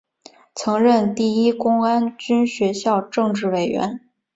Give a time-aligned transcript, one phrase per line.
[0.55, 4.01] 曾任第一公安军学校政治委员。